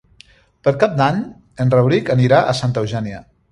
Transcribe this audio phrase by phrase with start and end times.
[0.67, 1.19] Per Cap d'Any
[1.65, 3.25] en Rauric anirà a Santa Eugènia.